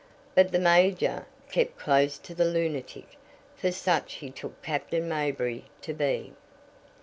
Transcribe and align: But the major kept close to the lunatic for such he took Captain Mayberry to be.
But 0.33 0.51
the 0.51 0.57
major 0.57 1.27
kept 1.51 1.77
close 1.77 2.17
to 2.17 2.33
the 2.33 2.45
lunatic 2.45 3.17
for 3.55 3.71
such 3.71 4.13
he 4.13 4.31
took 4.31 4.59
Captain 4.63 5.07
Mayberry 5.07 5.65
to 5.83 5.93
be. 5.93 6.33